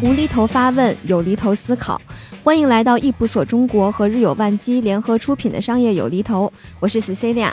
[0.00, 2.00] 无厘头发问，有厘头思考，
[2.42, 7.50] 欢迎来到易普所中国和日有万机联合出品的商业有厘头，我是 Cecilia。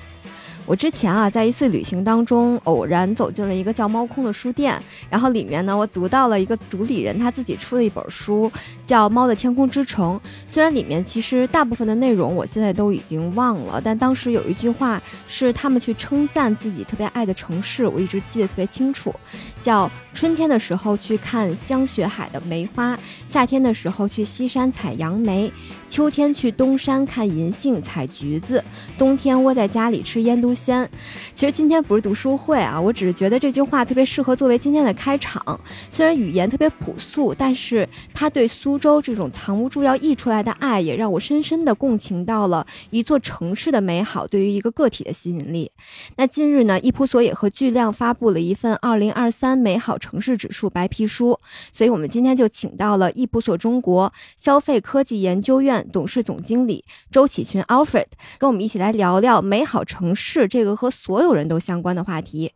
[0.66, 8.50] 我之前啊，在一次旅行当中，偶然走进了一个叫猫空的书店，然后里面呢，我读到了一个主理人他自己出的一本书，
[8.86, 10.20] 叫《猫的天空之城》。
[10.48, 19.14] 虽然里面其实大部分的内容我现在都已经忘了，但当时有一句话是他们去称赞自己特别爱的城市，我一直记得特别清楚，
[19.62, 25.52] 叫春天的时候去看香雪海的梅花，夏天的时候去西山采杨梅，
[25.92, 28.64] 秋天去东山看银杏、采橘子，
[28.98, 30.54] 冬天窝在家里吃腌笃。
[30.54, 30.90] 鲜，
[31.36, 35.60] 其实今天不是读书会啊，我只是觉得这句话特别适合作为今天的开场。
[35.90, 45.70] 虽然语言特别朴素，但是他对苏州这种藏不住要溢出来的爱，也让我深深的共情到了一座城市的美好对于一个个体的吸引力。
[46.16, 51.38] 那近日呢，易普所也和巨量发布了一份二零二三美好城市指数白皮书，
[51.74, 60.48] 所以我们今天就请到了易普所中国消费科技研究院董事总经理周启群 Alfred，跟我们一起来聊聊美好城市。
[60.48, 62.52] 这个和所有人都相关的话题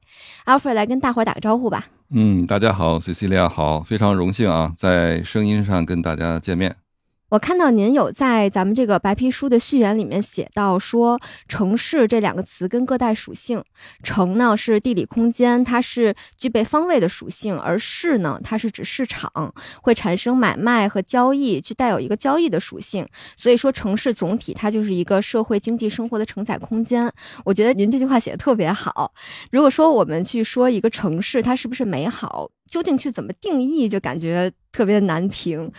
[0.46, 1.88] ，Alfred 来跟大伙打个招呼吧。
[2.12, 6.85] 嗯，大家好，Cecilia 好，非常荣幸啊，在声音上跟大家见面。
[7.36, 11.20] 我看到您有在咱们这个白皮书的序言里面写到说，
[11.50, 13.62] 城市这两个词跟各带属性，
[14.04, 23.06] 城呢是地理空间，它是具备方位的属性，而市呢它是指市场，会产生买卖和交易，去带有一个交易的属性。
[23.36, 27.12] 所以说城市总体它就是一个社会经济生活的承载空间。
[27.44, 29.14] 我觉得您这句话写的特别好。
[29.52, 35.70] 如果说我们去说一个城市它是不是美好，究竟去怎么定义，就感觉特别的难评。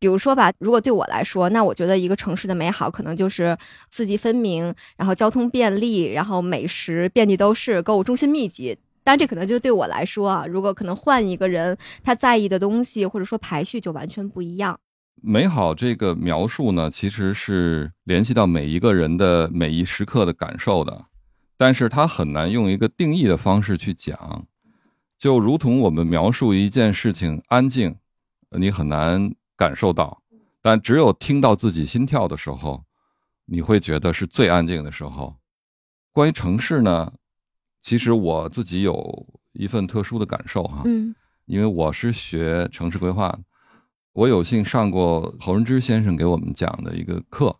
[0.00, 3.56] 比如说吧，如果对我来说，那我觉得一个城市的美好可能就是
[3.90, 8.78] 四季分明，然后交通便利，然后美食遍地都是，购物中心密集。
[9.02, 14.78] 但这可能就对我来说啊，如果可能换一个人，他在意的东西或者说排序就完全不一样。
[15.20, 21.06] 美好这个描述呢，其实是联系到每一个人的每一时刻的感受的，
[21.56, 24.46] 但是它很难用一个定义的方式去讲，
[25.18, 27.96] 就如同我们描述一件事情安静，
[28.50, 29.34] 你很难。
[29.58, 30.22] 感受到，
[30.62, 32.84] 但只有听到自己心跳的时候，
[33.46, 35.36] 你会觉得是最安静的时候。
[36.12, 37.12] 关于城市呢，
[37.80, 41.12] 其实我自己有一份特殊的感受哈，嗯，
[41.46, 43.36] 因为我是学城市规划，
[44.12, 47.58] 我有幸上过侯仁之先生给我们讲的一个课，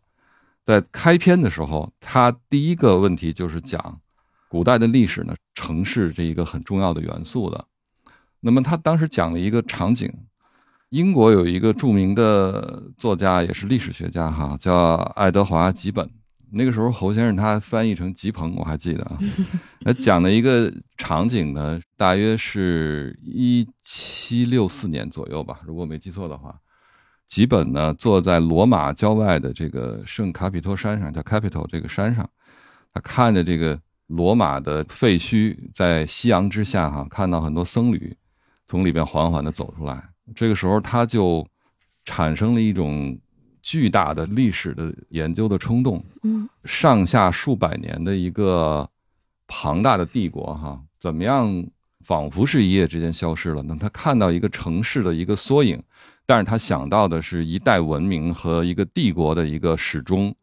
[0.64, 4.00] 在开篇的时候，他第一个问题就是讲
[4.48, 7.66] 古代的历史呢，城市这一个很重要的元素的。
[8.38, 10.08] 那么他当时讲了一个场景。
[10.91, 16.09] 英国有一个著名的作家，也是历史学家，哈，叫爱德华·吉本。
[16.50, 19.19] 那个时候，侯先生他翻译成吉鹏，我还记得啊。
[19.84, 26.59] 他讲的一个场景呢，大约是一七六四年左右吧，如果没记错的话。
[27.26, 32.26] 吉本呢，坐在罗马郊外的这个圣卡比托山上，叫 Capitol 这个山上，
[32.94, 38.16] 他看着这个罗马的废墟在夕阳之下，哈，看到很多僧侣
[38.66, 40.03] 从里边缓缓的走出来。
[40.34, 41.46] 这个时候，他就
[42.04, 43.18] 产生了一种
[43.62, 46.04] 巨大的历史的研究的冲动。
[46.22, 48.88] 嗯，上下数百年的一个
[49.46, 51.66] 庞大的帝国，哈，怎么样
[52.04, 53.62] 仿佛是一夜之间消失了？
[53.62, 55.82] 那他看到一个城市的一个缩影，
[56.24, 60.34] 但是他想到的是一代文明和一个帝国的一个始终。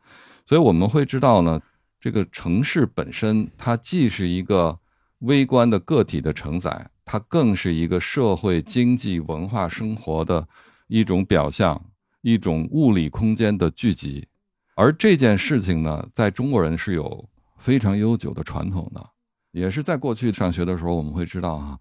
[0.45, 1.59] 所以我们会知道呢，
[1.99, 4.77] 这个城市本身，它既是一个
[5.19, 6.87] 微观的个体的承载。
[7.05, 10.45] 它更是一个社会、经济、文化生活的
[10.87, 11.81] 一种表象，
[12.21, 14.27] 一种物理空间的聚集。
[14.73, 19.09] 而这件事情呢，在中国人是有非常悠久的传统的，
[19.51, 21.79] 也是在过去上学的时候，我们会知道啊，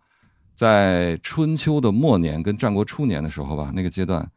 [0.55, 4.31] 在春秋的末年跟战国初年的时候吧，那个阶段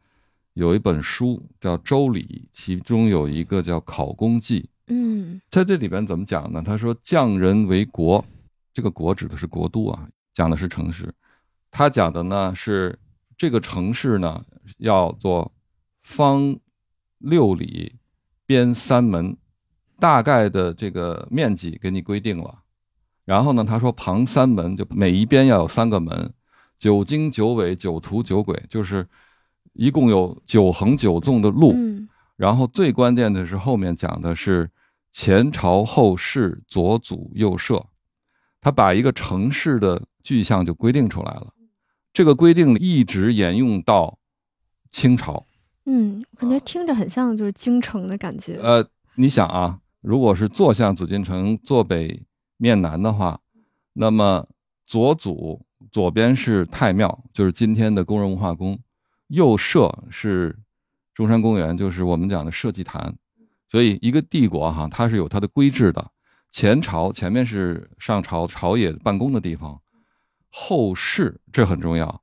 [0.54, 4.62] 有一本书叫《周礼》，其中有一个叫《考工记》。
[4.88, 6.62] 嗯，在这里边怎么讲呢？
[6.64, 8.24] 他说：“匠人为国，
[8.72, 11.12] 这个国指的是国都啊。”讲的是城市，
[11.68, 12.96] 他讲的呢是
[13.36, 14.40] 这个城市呢
[14.76, 15.50] 要做
[16.04, 16.56] 方
[17.18, 17.96] 六里，
[18.46, 19.36] 边三门，
[19.98, 22.60] 大概的这个面积给你规定了。
[23.24, 26.32] 然后呢，他说旁三门，就每一边要有三个门，
[26.78, 29.04] 九经九纬九图九轨，就是
[29.72, 31.74] 一共有九横九纵的路。
[32.36, 34.70] 然后最关键的是后面讲的是
[35.10, 37.84] 前朝后世左祖右舍，
[38.60, 40.02] 他把一个城市的。
[40.20, 41.54] 具象就规定出来了，
[42.12, 44.18] 这个规定一直沿用到
[44.90, 45.46] 清朝。
[45.86, 48.58] 嗯，感觉听着很像就是京城的感觉。
[48.60, 52.22] 呃，你想啊，如果是坐向紫禁城，坐北
[52.58, 53.40] 面南的话，
[53.94, 54.46] 那么
[54.84, 58.76] 左祖左边是太庙，就是今天的工人文化宫；
[59.28, 60.58] 右舍是
[61.14, 63.16] 中山公园，就是我们讲的社稷坛。
[63.70, 66.10] 所以一个帝国哈，它是有它的规制的。
[66.50, 69.80] 前朝前面是上朝朝野办公的地方，
[70.50, 72.22] 后室这很重要，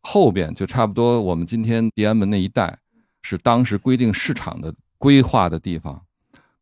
[0.00, 2.78] 后边就差不多我们今天地安门那一带。
[3.20, 6.02] 是当时规定市场的规划的地方，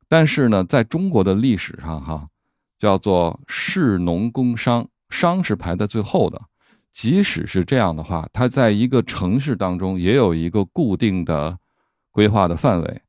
[0.08, 2.29] 但是呢，在中国的历史上，哈，
[2.76, 6.43] 叫做市农工商，商是排在最后的。
[6.93, 11.56] 即使是这样的话，它在一个城市当中也有一个固定的
[12.11, 13.03] 规划的范围，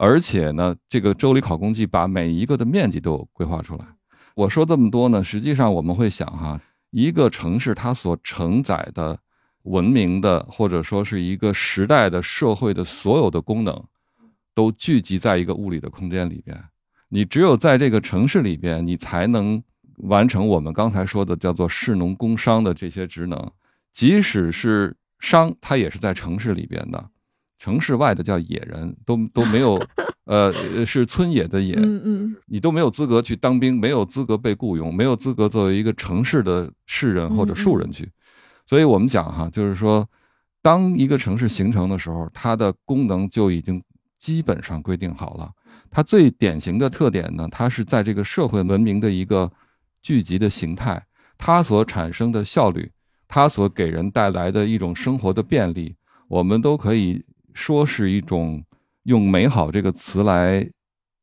[0.00, 3.84] 而且呢，这个《周礼考工记》把每一个的面积都规划出来。
[4.34, 6.58] 我说这么多呢，实际上我们会想哈，
[6.90, 9.18] 一个城市它所承载的。
[9.64, 13.84] 文明的，或者说是一个时代的社会的所有的功能，
[14.54, 16.58] 都聚集在一个物理的空间里边。
[17.10, 19.62] 你只有在这个城市里边，你才能
[19.98, 23.52] 完成我们刚才说的叫做市农工商的这些职能。
[23.92, 27.10] 即使是商，它也是在城市里边的。
[27.60, 29.78] 城市外的叫野人，都都没有，
[30.24, 30.50] 呃，
[30.86, 38.10] 是村野的野，嗯嗯，你都没有资格去当兵，没有资格被雇佣，没有资格作为一个城市的士人或者庶人去。
[38.64, 40.08] 所以我们讲哈，就是说，
[40.62, 43.82] 当一个城市形成的时候，它的功能就已经
[44.18, 45.50] 基本上规定好了。
[45.90, 49.52] 它最典型的特点呢，它是在这个社会文明的一个
[50.00, 51.04] 聚集的形态，
[51.36, 52.90] 它所产生的效率，
[53.28, 55.94] 它所给人带来的一种生活的便利，
[56.26, 57.22] 我们都可以
[57.60, 58.64] 说是一种
[59.02, 60.66] 用“美好”这个词来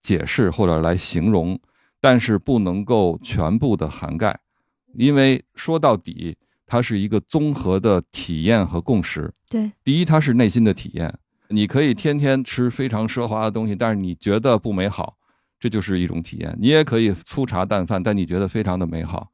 [0.01, 1.59] 解释或者来形容，
[1.99, 4.39] 但是不能够全部的涵盖，
[4.93, 6.37] 因为说到底。
[6.69, 9.33] 它是一个综合的体验和共识。
[9.49, 11.17] 对，第一，它是内心的体验。
[11.47, 15.15] 你可以天天吃非常奢华的东西，但是你觉得不美好，
[15.57, 16.53] 这就是一种体验。
[16.59, 19.29] 你也可以粗茶淡饭，但你觉得非常的美好。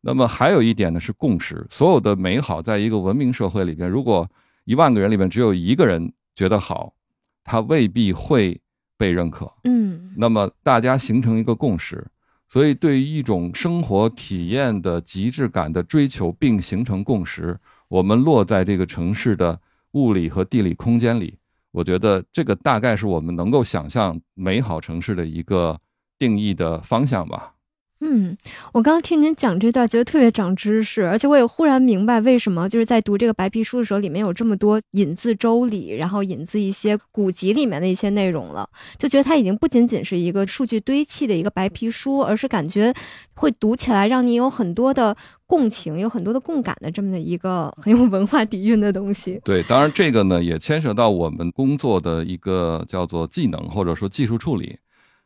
[0.00, 1.66] 那么还有一点呢，是共识。
[1.68, 4.26] 所有的美好，在一个文明社会里边，如果
[4.64, 6.94] 一万个人里面只有一个人觉得好，
[7.42, 8.60] 它未必会
[8.96, 9.52] 被认可。
[9.64, 12.06] 嗯，那么大家形成一个共识。
[12.48, 17.58] 所以，对于一种生活体验的极致感的追求，并形成共识，
[17.88, 19.60] 我们落在这个城市的
[19.94, 21.36] 物理和地理空间里，
[21.72, 25.76] 我觉得这个大概是我们能够想象美好城市的一个
[26.20, 27.52] 定义的方向吧。
[28.00, 28.36] 嗯，
[28.72, 38.68] 我刚刚听您讲这段，觉得特别长知识，而且我也忽然明白为什么就是在读这个白皮书的时候，里面有这么多引自周礼，然后引自一些古籍里面的一些内容了，
[38.98, 42.94] 就觉得它已经不仅仅是一个数据堆砌的一个白皮书，而是感觉
[43.34, 49.40] 会读起来让你有很多的共情，有很多的共感的这么的一个很有文化底蕴的东西。
[49.42, 54.76] 对，当然这个呢也牵涉到我们工作的一个叫做技能或者说技术处理。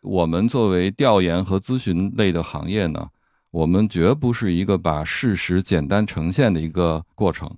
[0.02, 3.08] 我们作为调研和咨询类的行业呢，
[3.52, 7.48] 我们绝不是一个把事实简单呈现的一个过程。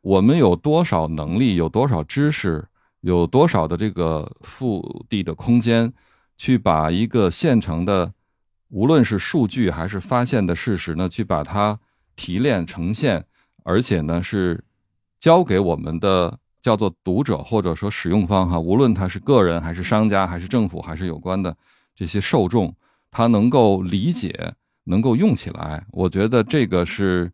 [0.00, 2.66] 我们有多少能力，有多少知识，
[3.02, 5.92] 有多少的这个腹地的空间，
[6.36, 8.12] 去把一个现成的，
[8.70, 11.78] 无论是数据还是发现的事实呢，去把它
[12.16, 13.24] 提炼呈现，
[13.62, 14.64] 而且呢是
[15.20, 21.56] 交给我们的叫做读者或者说使用方哈，无论他是个人还是商家还是政府还是有关的。
[22.02, 22.74] 这些受众，
[23.12, 24.54] 他能够理解，
[24.86, 27.30] 能够用起来，我觉得这个是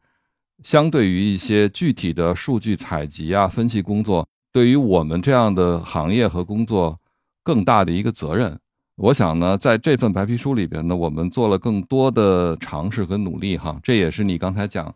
[0.62, 7.00] 相对于一些具体的数据采集啊、分析工作，对于我们这样的行业和工作
[7.42, 8.60] 更大的一个责任。
[8.96, 13.80] 我想呢，在这份白皮书里边呢，我们做了更多的尝试和努力哈。
[13.82, 14.94] 这也是你刚才讲，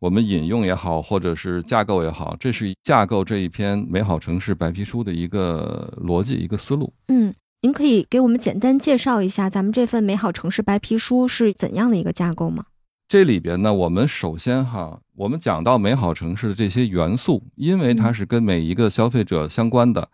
[0.00, 6.92] 我们引用也好，或者是架构也好，这是架构这一篇美好城市白皮书的一个逻辑、一个思路。
[7.06, 7.32] 嗯。
[7.64, 12.64] 您可以给我们简单介绍一下咱们这份美好城市白皮书是怎样的一个架构吗？
[13.06, 20.08] 这里边呢，我们首先哈，我们讲到美好城市的这些元素，因为它是跟每一个消费者相关的，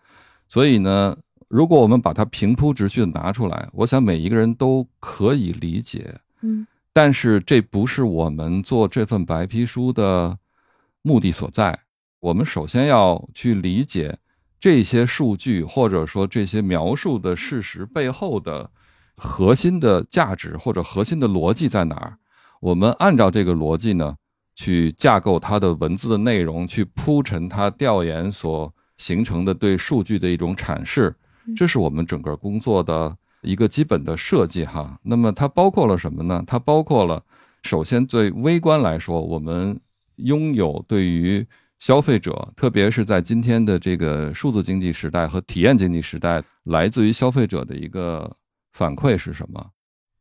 [0.47, 6.19] 所以呢，如果我们把它平铺直叙的拿出来，我想每一个人都可以理解。
[6.41, 10.37] 嗯，但是这不是我们做这份白皮书的
[11.01, 11.79] 目的所在。
[12.19, 14.19] 我们首先要去理解。
[14.59, 18.69] 这些数据或者说这些描述的事实背后的
[19.15, 22.17] 核心的价值或者核心的逻辑在哪儿？
[22.59, 24.15] 我们按照这个逻辑呢，
[24.55, 31.15] 去架构它的文字的内容，去铺陈它调研所形成的对数据的一种阐释。
[31.55, 34.99] 这是我们整个工作的一个基本的设计哈。
[35.03, 36.43] 那么它包括了什么呢？
[36.45, 37.23] 它包括了
[37.63, 39.79] 首先最微观来说，我们
[40.17, 41.45] 拥有对于
[41.79, 48.29] 消费者，特别是在今天的这个数字经济时代和体验经济时代，来自于消费者的一个
[48.73, 49.65] 反馈是什么？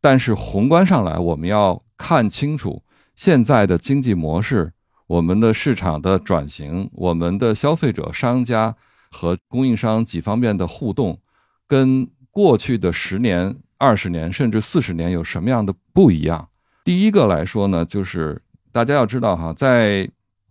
[0.01, 2.83] 但是宏观上来，我们要看清楚
[3.17, 4.73] 现在的经济模式，
[5.09, 8.77] 我们的市场的转型，我们的消费者、商家
[9.11, 11.21] 和供应商几方面的互动，
[11.67, 16.49] 跟过去的十年、二十年甚至四十年有什么样的不一样？
[16.85, 20.09] 第一个来说呢，就是大家要知道哈，在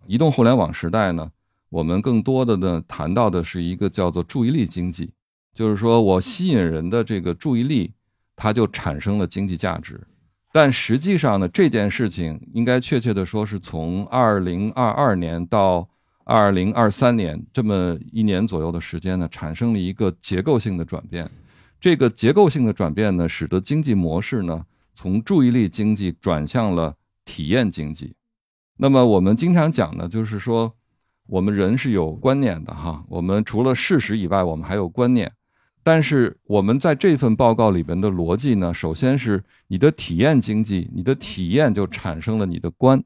[0.07, 1.29] 移动互联网时代呢，
[1.69, 5.11] 我们更多的呢谈到的是一个叫做注意力经济，
[5.53, 7.91] 就是说我吸引人的这个注意力，
[8.35, 9.99] 它就产生了经济价值。
[10.53, 15.87] 但实际上呢，这件事情应该确切的说是从二零二二年到
[16.23, 21.29] 二零二三年这么一年左右的时间呢，产生了一个结构性的转变。
[21.81, 26.95] 这个结构性的转变呢，使得经济模式呢从注意力经济转向了
[27.25, 28.15] 体验经济。
[28.79, 30.71] 那么我们经常讲呢，就是说，
[31.25, 33.03] 我们人是有观念的哈。
[33.09, 35.31] 我们除了事实以外，我们还有观念。
[35.81, 43.03] 但是我们在这份报告里边的逻辑呢，首先是你的体验经济，你的体验就产生了你的观，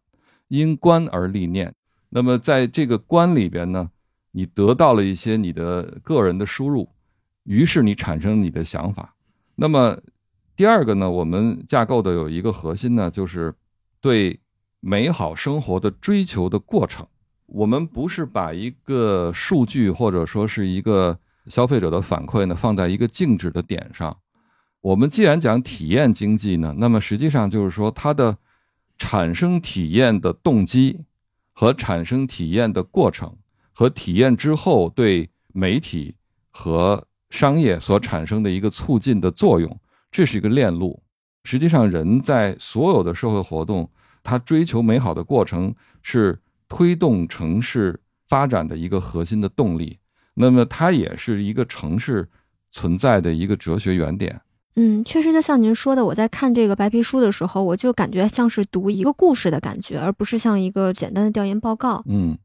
[0.49, 1.73] 因观而立念。
[2.09, 3.89] 那么在这个观里边呢，
[4.31, 6.89] 你得到了一些你的个人的输入，
[7.43, 9.15] 于是你产生你的想法。
[9.55, 9.97] 那么
[10.55, 13.53] 第二个呢，我们架构的有一个核心呢，就是
[14.01, 14.37] 对。
[14.83, 17.07] 美好生活的追求的过程，
[17.45, 24.17] 我们不是把一个数据或者说是一个消费者的反馈呢放在一个静止的点上。
[24.81, 28.35] 我们既然讲体验经济呢，那么实际上就是说它的
[28.97, 31.01] 产生体验的动机
[31.53, 33.37] 和产生体验的过程
[33.71, 36.15] 和体验之后对媒体
[36.49, 39.79] 和商业所产生的一个促进的作用，
[40.11, 41.03] 这是一个链路。
[41.43, 43.87] 实际上，人在所有的社会活动。
[44.23, 49.99] 它追求美好的过程是推动城市发展的一个核心的动力，
[50.33, 52.29] 那么它也是一个城市
[52.71, 54.41] 存在的一个哲学原点。
[54.75, 62.01] 嗯，确实，就像您说的，我在看这个白皮书的时候，我就感觉像是读一个故事的感觉，而不是像一个简单的调研报告。
[62.07, 62.37] 嗯，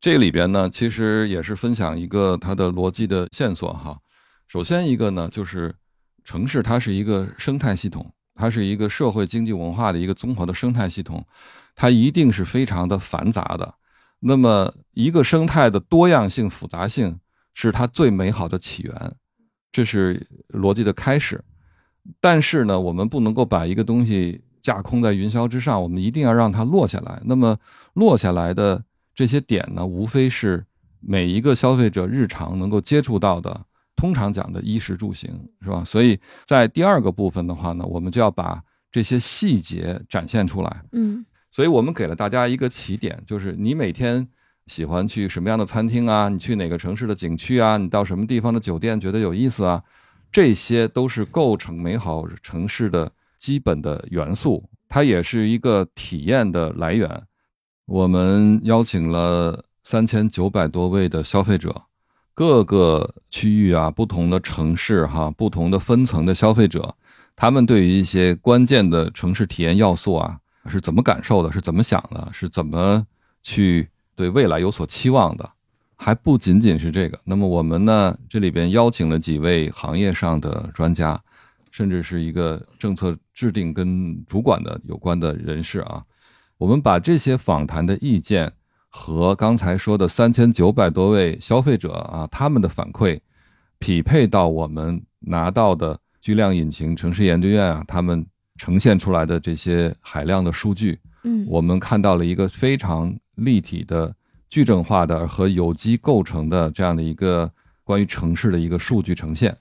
[0.00, 3.98] 这里边呢，其实也是分享一个它的逻辑的线索哈。
[4.48, 5.74] 首先一个呢，就是
[6.24, 8.10] 城市它是一个生态系统。
[8.34, 11.24] 它是一个社会经济文化的一个综合的生态系统，
[11.74, 13.74] 它一定是非常的繁杂的。
[14.20, 17.18] 那么，一个生态的多样性、复杂性
[17.52, 19.14] 是它最美好的起源，
[19.70, 21.42] 这是逻辑的开始。
[22.20, 27.20] 但是呢，我们不能够把一个东西架空在云霄之上，我们一定要让它落下来。
[27.24, 27.58] 那么，
[27.92, 28.82] 落下来的
[29.14, 30.64] 这些点呢，无非是
[31.00, 33.64] 每一个消费者日常能够接触到的。
[34.04, 35.30] 通常讲的衣食住行
[35.62, 35.82] 是吧？
[35.82, 40.82] 所以在第二个部分的话呢，我们就要把这些细节展现出来。
[40.92, 44.28] 嗯，所以我们给了大家一个起点，就是你每天
[44.66, 46.28] 喜欢去什么样的餐厅啊？
[46.28, 47.78] 你去哪个城市的景区啊？
[47.78, 49.82] 你到什么地方的酒店觉得有意思啊？
[50.30, 57.08] 这些都是构成美好城市的基本的元素，它也是一个体验的来源。
[57.86, 61.84] 我们邀请了三千九百多位的消费者。
[62.34, 66.96] 各个区域啊，不同的城市哈，不同的分层的消费者，
[67.36, 71.52] 他们对于一些关键的城市体验要素啊，是怎么感受的？
[71.52, 72.28] 是怎么想的？
[72.32, 73.06] 是怎么
[73.40, 75.48] 去对未来有所期望的？
[75.94, 77.16] 还不仅仅是这个。
[77.24, 81.18] 那么我们呢，这里边邀请了几位行业上的专家，
[81.70, 86.02] 甚至是一个政策制定跟主管的有关的人士啊，
[86.58, 88.52] 我们把这些访谈的意见。
[88.96, 93.18] 和刚才说的三千九百多位消费者啊，他们的反馈
[93.80, 98.24] 匹配到我们拿到的巨量引擎城市研究院啊，他们
[98.56, 104.14] 呈现出来的这些海量的数据，嗯，我们看到了一个非常立体的、
[104.48, 107.50] 矩阵化的和有机构成的这样的一个
[107.82, 109.54] 关于城市的一个数据呈现。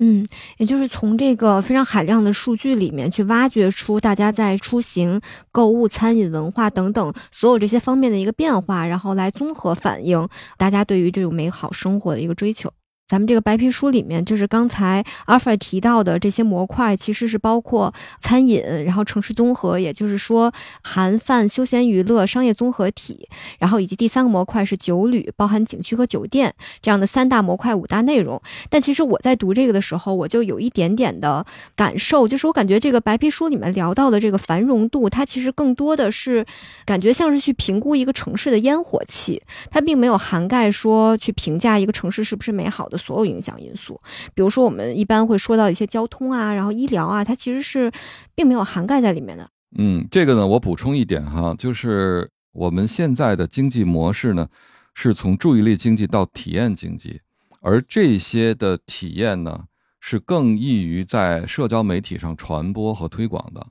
[0.00, 0.24] 嗯，
[0.58, 12.72] 也就是从这个非常海量的数据里面去挖掘出大家在出行、购物、餐饮、文化等等所有这些方面的一个变化，然后来综合反映大家对于这种美好生活的一个追求。
[13.08, 23.26] 咱们这个白皮书里面，就是刚才阿尔法提到的这些模块，其实是包括餐饮，然后城市综合，也就是说含饭、休闲娱乐、商业综合体，
[23.58, 28.38] 然后以及第三个模块是酒旅，包含景区和酒店这样的三大模块、五大内容。
[28.68, 36.44] 但其实我在读这个的时候，我就有一点点的感受，就是我感觉这个白皮书里面聊到的这个繁荣度，它其实更多的是
[36.84, 42.97] 感觉像是去评估一个城市的烟火气，它并没有涵盖说去评价一个城市是不是美好的。
[42.98, 43.98] 所有影响因素，
[44.34, 47.90] 比如说我们一般会说到一些交通啊，然后医疗啊，它其实是
[48.34, 49.48] 并没有涵盖在里面的。
[49.78, 54.48] 嗯，这个呢，我补充一点哈，就是我们现在的经济模式呢，
[54.94, 57.20] 是从注意力经济到体验经济，
[57.60, 59.64] 而这些的体验呢，
[60.00, 63.66] 是更易于在社交媒体上传播和推广的。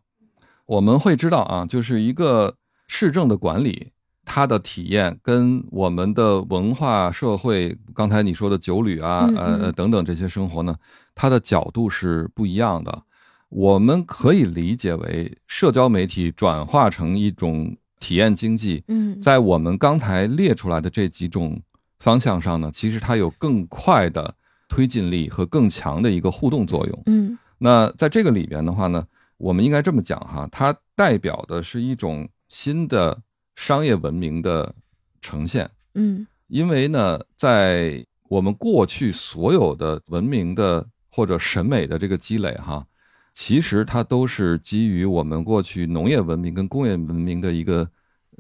[0.68, 2.56] 我们会知道啊，就是一个
[2.88, 3.92] 市政的管理，
[4.30, 10.76] 它的体验跟我们的文化社会，刚才你说的酒旅啊，呃等等这些生活呢，
[11.16, 13.04] 它的角度是不一样的。
[13.48, 18.84] 我们可以理解为社交媒体转化成一种体验经济。
[18.90, 21.58] 嗯，在我们刚才列出来的这几种
[22.00, 24.36] 方向上呢，其实它有更快的
[24.68, 27.04] 推进力和更强的一个互动作用。
[27.06, 29.02] 嗯，那在这个里边的话呢？
[29.40, 33.16] 我们应该这么讲哈，它代表的是一种新的
[33.58, 34.74] 商业文明的
[35.20, 35.70] 呈现。
[35.96, 42.86] 嗯，因为呢，在我们过去所有的文明的或者审美的这个积累哈，
[43.34, 47.90] 其实它都是基于我们过去农业文明跟工业文明的一个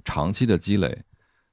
[0.05, 1.03] 长期的积累。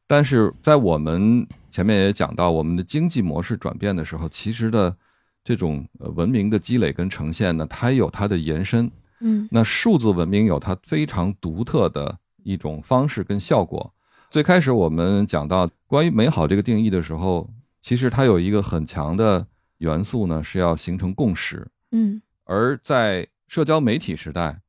[0.07, 4.95] 但是在我们前面也讲到，我们的经济模式转变的时候，其实的
[5.43, 8.91] 这种文明的积累跟呈现呢，它有它的延伸。
[9.21, 13.93] 嗯，那数字文明有它非常独特的一种方式跟效果。
[14.31, 19.47] 最开始我们讲到关于美好这个定义的时候，其实它有一个很强的
[19.79, 21.67] 元素呢，是要形成共识。
[21.91, 24.61] 嗯，而在社交媒体时代，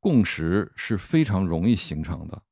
[0.00, 2.42] 共识是非常容易形成的，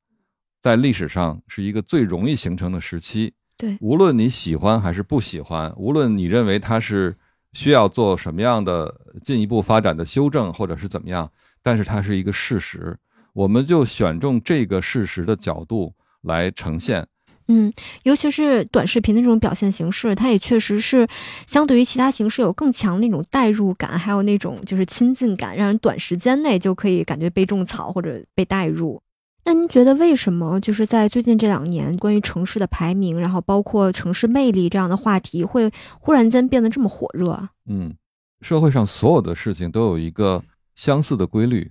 [0.61, 3.33] 在历史上是一个最容易形成的时期。
[3.57, 7.17] 对，无论你喜欢还是不喜欢，无论你认为它是
[7.51, 11.29] 需要做什么样的进一步发展的修正，或者是怎么样。
[11.61, 12.97] 但是它是一个事实，
[13.33, 17.07] 我们就选中这个事实的角度来呈现。
[17.47, 17.71] 嗯，
[18.03, 21.07] 尤其是短视频的这种表现形式，它也确实是
[21.47, 29.01] 相对于其他形式有更强那种代入感，还有那种就是亲近感，让人短时间内就可以感觉被种草或者被带入。
[29.43, 37.49] 那您觉得为什么就是在最近这两年，关于城市的排名，然后包括城市魅力这样的话题，会忽然间变得这么火热？
[37.67, 37.93] 嗯，
[38.41, 40.43] 社会上所有的事情都有一个。
[40.73, 41.69] 相似的规律，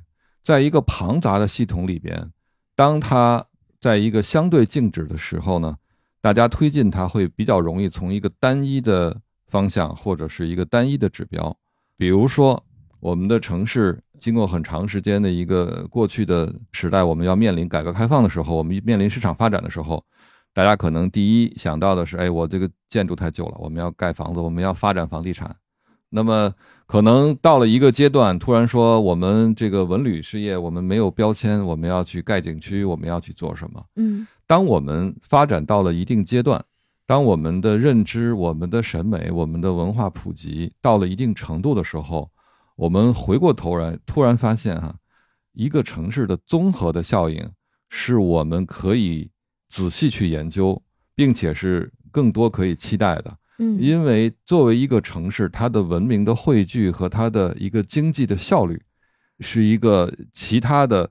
[0.51, 2.29] 在一个庞杂的系统里边，
[2.75, 3.47] 当它
[3.81, 5.77] 在一个相对静止的时候呢，
[6.21, 11.57] 大家推进它会比较容易从一个单一的方向或者是一个单一的指标。
[11.97, 12.61] 比如说，
[12.99, 20.05] 我们的城市经过很长时间的一个过去的时代，我们要面临改革开放的时候，我们面临市场发展的时候，
[20.53, 25.55] 大家可能第一想到的是：哎，我这个建筑太旧了，我们要盖房子，我们要发展房地产。
[26.13, 26.53] 那么，
[26.87, 33.85] 可能到了一个阶段，突然说我们这个文旅事业，我们没有标签，我们要去盖景区，我们要去做什么？
[33.95, 36.63] 嗯，当我们发展到了一定阶段，
[37.07, 42.29] 当我们的认知、我们的审美、我们的文化普及到了一定程度的时候，
[42.75, 44.93] 我们回过头来，突然发现哈，
[45.53, 47.49] 一个城市的综合的效应，
[47.89, 49.31] 是我们可以
[49.69, 50.83] 仔细去研究，
[51.15, 53.37] 并且是更多可以期待的。
[53.63, 58.81] 嗯，因为作为一个城市，它的文明的汇聚和它的一个经济的效率，
[59.41, 61.11] 是一个其他的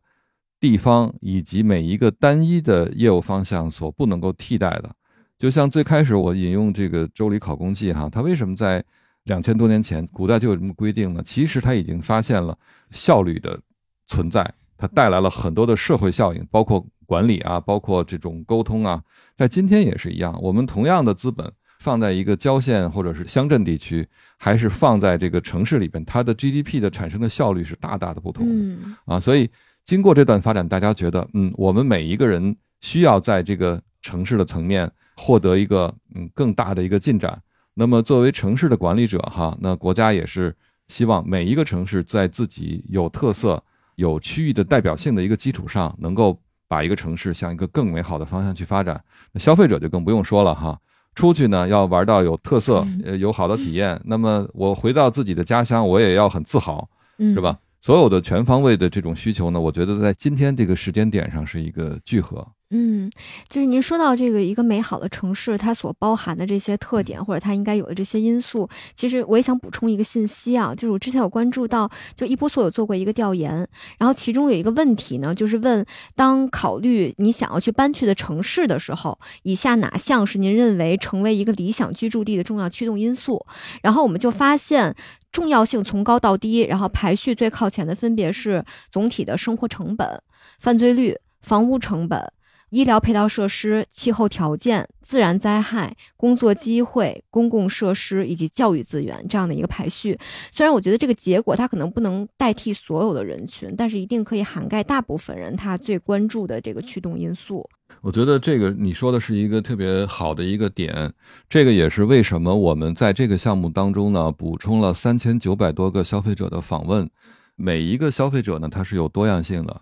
[0.59, 4.89] 地方以及每一个单一的业务方向所不能够替代的。
[5.37, 8.83] 就像最开始我引用这个《周礼考工记》哈，它为什么在
[9.25, 11.21] 两千多年前古代就有这么规定呢？
[11.23, 12.57] 其实它已经发现了
[12.89, 13.59] 效率的
[14.07, 19.03] 存在，它带来了很多的社会效应，包括管理啊，包括这种沟通啊，
[19.37, 20.35] 在今天也是一样。
[20.41, 21.53] 我们同样的资本。
[21.79, 29.19] 放在一个郊县或者是乡镇地区，还是放在这个城市里边，它的 GDP 的产生的效率是大大的不同的啊。
[29.19, 29.49] 所以
[29.83, 37.41] 经过这段发展，大家觉得，嗯，我们每一个人需要在这个城市的层面获得一个嗯更大的一个进展。
[37.73, 40.53] 那么作为城市的管理者哈，那国家也是
[40.89, 43.63] 希望每一个城市在自己有特色、
[43.95, 46.37] 有区域的代表性的一个基础上，能够
[46.67, 49.01] 把一个城市向一个更美好的方向去发展。
[49.31, 50.77] 那消费者就更不用说了哈。
[51.19, 53.99] 出去呢，要玩到有特色，呃，有好的体验。
[54.05, 57.59] 那么我回到自己的家乡，我也要很自豪，是吧？
[57.81, 62.47] 所有的全方位的这种需求呢，我觉得在今天这个时间点上是一个聚合。
[62.71, 63.09] 嗯，
[63.47, 75.83] 就是您说到这个一个美好的城市，它所包含的这些特点，或者它应该有的这些因素，其实我也想补充一个信息啊，就是我之前有关注到，就一波所有做过一个调研，然后其中有一个问题呢，就是问
[76.15, 83.43] 当考虑你想要去搬去的城市的时候，以下哪项是您认为成为一个理想居住地的重要驱动因素？
[83.81, 84.95] 然后我们就发现
[85.31, 90.21] 重要性从高到低，然后排序最靠前的分别是总体的生活成本、
[90.59, 92.31] 犯罪率、房屋成本。
[92.69, 100.17] 医疗配套设施、气候条件、自然灾害、工作机会、公共设施以及教育资源这样的一个排序。
[100.51, 107.67] 虽然我觉得这个结果它可能不能代替所有的人群，但是一定可以涵盖大部分人他最关注的这个驱动因素。
[108.01, 111.11] 我觉得这个你说的是一个特别好的一个点，
[111.49, 117.09] 这个也是为什么我们在这个项目当中呢补充了三千九百多个消费者的访问，
[117.55, 119.81] 每一个消费者呢他是有多样性的。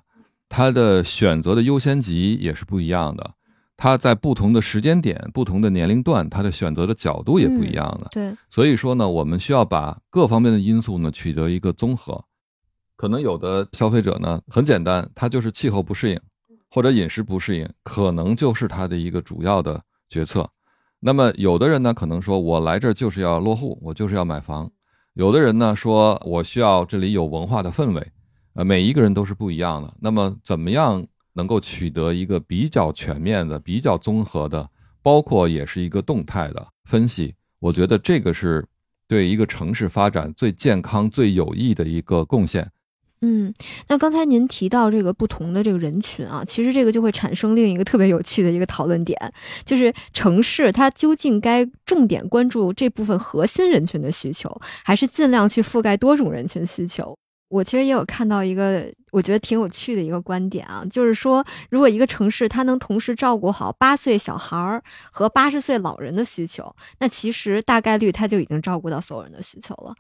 [0.50, 3.34] 他的选择的优先级也是不一样的，
[3.76, 8.08] 他在不同的时间点、不同的年龄段，他的选择的角度也不一样的。
[8.12, 12.24] 对，所以说呢，我们需要把各方面的因素呢取得一个综合。
[12.96, 16.20] 可能有的消费者呢很简单，他就是气候不适应，
[16.72, 19.80] 或者饮食不适应，可能就是他的一个主要的
[20.10, 20.50] 决策。
[21.00, 24.72] 那么有的人呢可能说，我来这儿就是要落户，我就是要买房。
[25.14, 28.12] 有的人呢说，我需要这里有文化的氛围。
[28.58, 29.94] 呃，每一个人都是不一样的。
[30.00, 34.68] 那么，怎么样能够取得一个比较全面的、比较综合的，
[35.04, 37.36] 包括也是一个动态的分析？
[37.60, 38.66] 我觉得这个是
[39.08, 42.68] 对一个城市发展最健康、最有益的一个贡献。
[43.22, 43.54] 嗯，
[43.90, 49.16] 那刚才您提到这个不同的这个人群啊，其实这个就会产生另一个特别有趣的一个讨论点，
[49.64, 57.16] 就是城市它究竟该重点关注这部分核心人群的需求，还是尽量去覆盖多种人群需求？
[57.50, 69.96] 我其实也有看到一个我觉得挺有趣的一个观点啊，就是说，如果一个城市它能同时照顾好八岁小孩儿和八十岁老人的需求，那其实大概率它就已经照顾到所有人的需求了。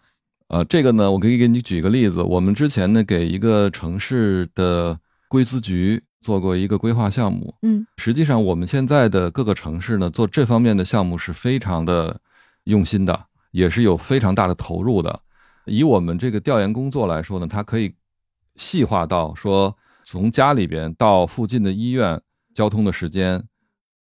[0.50, 12.20] 呃，这个呢，我可以给你举个例子，我们之前呢给一个城市的规资局做过一个规划项目，嗯，实际上我们现在的各个城市呢做这方面的项目是非常的
[12.66, 15.20] 用心的，也是有非常大的投入的。
[15.68, 17.94] 以我们这个调研工作来说呢，它可以
[18.56, 19.76] 细化到说，
[20.06, 22.20] 从家里边到附近的医院
[22.54, 23.44] 交通的时间，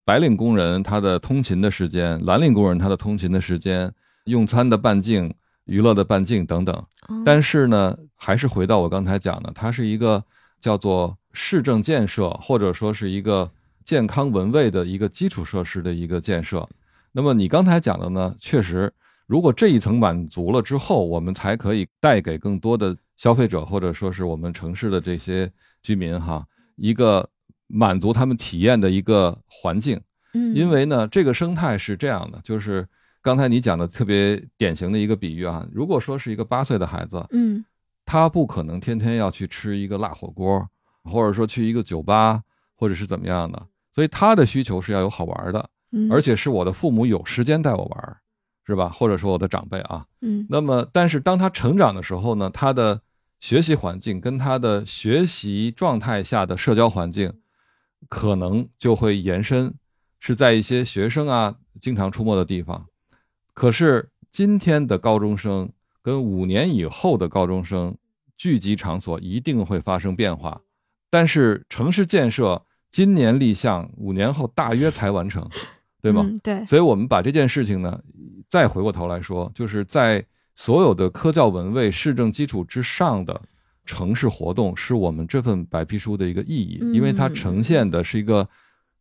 [0.05, 3.91] 白领工人他的通勤的时间，蓝领工人他的通勤的时间，
[4.25, 5.33] 用餐的半径、
[5.65, 6.85] 娱乐的半径等等。
[7.25, 10.23] 但是呢，还是回到我刚才讲的，它是一个
[10.59, 13.49] 叫做市政建设，或者说是一个
[13.83, 16.69] 健康文卫的一个基础设施的一个建设。
[17.13, 18.93] 那么你刚才讲的呢，确实。
[19.25, 27.27] 如果这一层满足了之后，我们才可以带给更多的消费者，或者说是我们城市的这些居民哈，一个
[27.67, 29.99] 满足他们体验的一个环境。
[30.33, 32.85] 嗯，因为呢，这个生态是这样的，就是
[33.21, 35.65] 刚才你讲的特别典型的一个比喻啊。
[35.71, 37.63] 如果说是一个八岁的孩子，嗯，
[38.05, 40.67] 他不可能天天要去吃一个辣火锅，
[41.03, 42.41] 或者说去一个酒吧，
[42.75, 45.69] 或者是怎么样的，所以他的需求是要有好玩的，
[46.11, 48.17] 而且是我的父母有时间带我玩。
[48.65, 48.89] 是吧？
[48.89, 53.01] 或者说我的长辈啊，嗯，那么但是当他成长的时候呢，他的
[53.41, 57.33] 学习环境跟他的学习状态下的社交环境，
[58.07, 59.73] 可能就会延伸，
[60.19, 62.85] 是在一些学生啊经常出没的地方。
[63.53, 65.69] 可是今天的高中生
[66.01, 67.97] 跟五年以后的高中生
[68.37, 70.61] 聚集场所一定会发生变化，
[71.09, 75.45] 但是城市建设今年立项，五年后大约才完成。
[76.01, 76.29] 对吗？
[76.43, 77.97] 对，所以我们把这件事情呢，
[78.53, 83.41] 再回过头来说，就是在所有的科教文卫市政基础之上的
[83.83, 88.47] 城市活动，是我们这份白皮书的一个意义，因为它呈现的是一个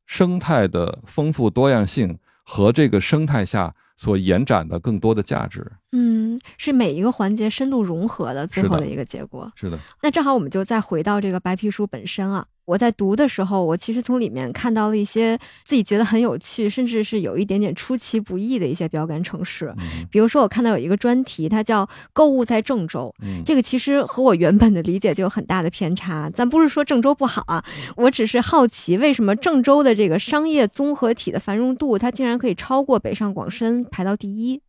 [0.06, 5.70] 生态的丰富多样性和这个生态下所延展的更多的价值。
[5.90, 9.52] 嗯，是每一个环节深度融合的最后的一个结果。
[9.54, 9.78] 是的。
[10.00, 12.46] 那正好我们就再回到这个白皮书本身啊。
[12.64, 19.74] 我在读的时候，我其实从里面看到了一些自己觉得很有趣，甚至是有一点点出其不意的一些标杆城市。
[20.10, 23.12] 比如说，我看到有一个专题，它叫“购物在郑州”。
[23.44, 26.30] 这个其实和我原本的理解就有很大的偏差。
[26.30, 27.64] 咱不是说郑州不好啊，
[27.96, 34.60] 我只是好奇，为什么郑州的这个商业综合体的繁荣度，它竟然可以超过北上广深，排到第一？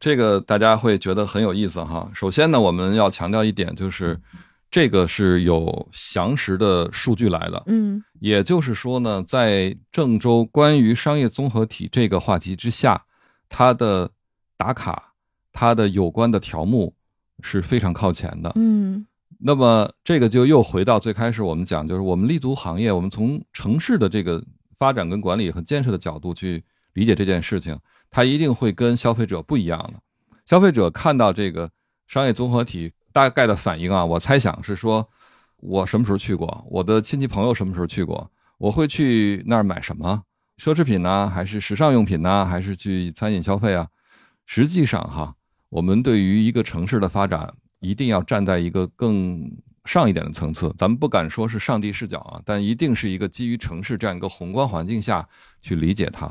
[0.00, 2.10] 这个大家会觉得很有意思哈。
[2.12, 4.18] 首先呢，我们要强调一点就是。
[4.68, 13.02] 这个是有详实的数据来的，嗯，也就是说呢，在郑州关于商业综合体这个话题之下，
[13.48, 14.10] 它的
[14.56, 15.14] 打卡、
[15.52, 16.92] 它的有关的条目
[17.40, 19.06] 是非常靠前的，嗯。
[19.38, 24.42] 那么这个就又回到最开始我们讲，就是我们立足行业，我们从城市的这个
[24.78, 26.62] 发展跟管理和建设的角度去
[26.94, 27.78] 理解这件事情，
[28.10, 30.00] 它一定会跟消费者不一样的。
[30.44, 31.70] 消费者看到这个
[32.06, 32.92] 商业综合体。
[33.16, 35.08] 大概的反应啊，我猜想是说，
[35.56, 36.62] 我什么时候去过？
[36.68, 38.30] 我的亲戚朋友什么时候去过？
[38.58, 40.22] 我会去那儿买什么？
[40.62, 41.26] 奢侈品呢？
[41.34, 42.44] 还是时尚用品呢？
[42.44, 43.88] 还是去餐饮消费啊？
[44.44, 45.34] 实际上哈，
[45.70, 47.50] 我们对于一个城市的发展，
[47.80, 49.50] 一定要站在一个更
[49.86, 55.26] 上一点的层次，咱们不敢说是上帝视角啊，但一定是一个基于城市这样一个宏观环境下
[55.62, 56.30] 去理解它。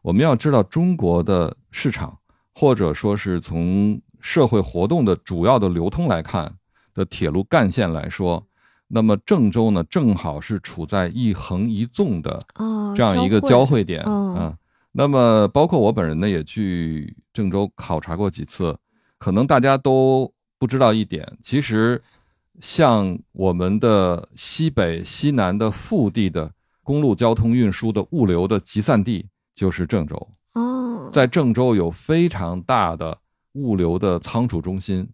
[0.00, 2.16] 我们要知道中国的市场，
[2.54, 6.50] 或者说是从社会活动的主要的流通来看
[6.94, 8.42] 的铁路干线来说，
[8.88, 12.42] 那么郑州呢，正好是处在一横一纵的
[12.96, 14.56] 这样一个交汇点啊。
[14.92, 18.74] 那么包括我本人呢，也去郑州考察过几次，
[19.18, 22.00] 可能大家都不知道一点，其实。
[22.60, 33.18] 像我们的西北、西南的腹地的公路交通运输的物流的集散地就是郑州哦，在郑州有非常大的
[33.52, 35.08] 物流的仓储中心。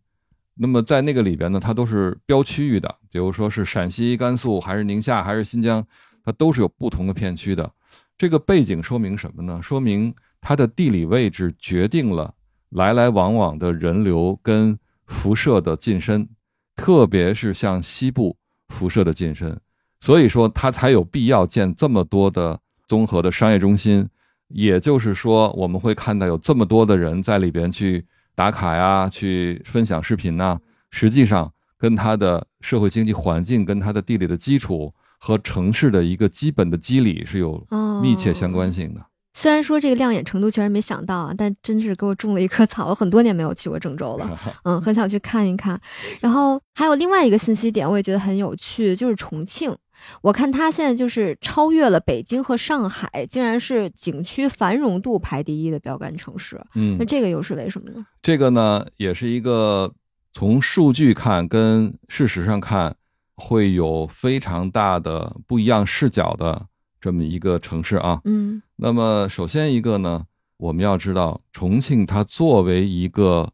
[0.54, 5.86] 那么在那个里边呢，它都是标区域的，比如说是陕西、甘肃，还是宁夏，还是新疆，
[6.24, 7.70] 它都是有不同的片区的。
[8.16, 9.60] 这个背景说明什么呢？
[9.62, 12.34] 说明它的地理位置决定了
[12.70, 16.28] 来来往往的人流跟辐射的近身。
[16.74, 18.36] 特别是像西部
[18.68, 19.60] 辐射的近身，
[19.98, 24.08] 所以说它才有必要建这么多的综合的商业中心。
[24.46, 28.06] 也就是说，我们会看到有这么多的人在里边去
[28.38, 30.56] 打卡呀，去分享视频呐。
[30.92, 37.66] 实际上，跟它的社会经济环境、跟它的地理的基础和城市的一个基本的机理是有
[38.00, 39.04] 密切相关性的。
[39.34, 42.86] 虽然说这个亮眼程度确实没想到啊，但真是给我种了一棵草。
[42.90, 45.80] 我很多年没有去过郑州了， 嗯，很想去看一看。
[46.20, 49.76] 然后还有另外一个信息点，我也觉得很有趣，就是重庆。
[50.22, 56.60] 我看它现在就是超越了北京和上海，竟然是景区繁荣度排第一的标杆城市。
[56.74, 58.06] 嗯，那这个又是为什么呢？
[58.22, 59.92] 这个呢，也是一个
[60.32, 62.94] 从数据看跟事实上看
[63.34, 66.66] 会有非常大的不一样视角的。
[67.00, 70.24] 这么一个城市啊，嗯，那么首先一个呢，
[70.56, 73.48] 我们要知道，重庆它作为一个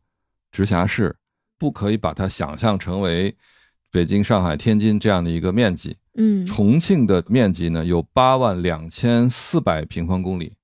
[0.51, 1.15] 直辖市，
[1.59, 3.37] 不可以把它想象成为
[3.95, 10.55] 北京、上海、天津这样的一个面积，嗯，重庆的面积呢有八万两千四百平方公里，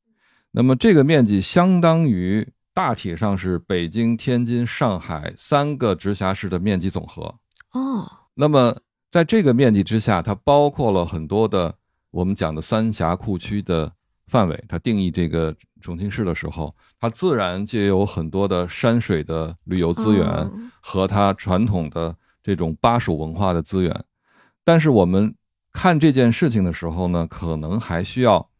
[0.50, 7.36] 那么这个面积相当于大体上是北京、天津、上海三个直辖市的面积总和，
[7.70, 8.76] 哦，那么
[9.12, 11.76] 在这个面积之下，它包括了很多的。
[12.12, 13.92] 我们讲的三峡库区的
[14.26, 24.04] 范围，它定义这个重庆市的时候，它自然就有很多的山水的旅游资源和它传统的这种巴蜀文化的资源。
[24.64, 25.34] 但是我们
[25.72, 28.50] 看这件事情的时候呢，可能还需要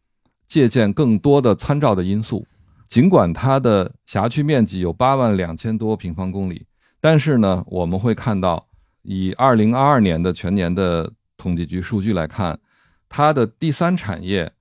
[0.47, 2.45] 借鉴更多的参照的因素。
[2.87, 6.65] 尽管它的辖区面积有八万两千多平方公里，
[6.99, 8.67] 但是呢，我们会看到，
[9.03, 12.59] 以二零二二年的全年的统计局数据来看。
[13.07, 14.51] 它的第三产业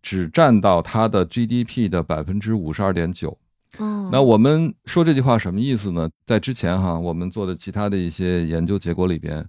[0.00, 3.38] 只占到它的 GDP 的百分之五十二点九。
[3.76, 6.08] 哦，那我们说这句话什么意思呢？
[6.26, 9.46] 在之前哈，我们做的其他的一些研究结果里边，